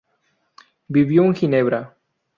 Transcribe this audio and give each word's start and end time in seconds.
Vivió 0.87 1.23
en 1.25 1.35
Ginebra. 1.35 1.95